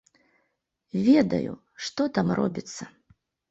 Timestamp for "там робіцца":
2.19-2.83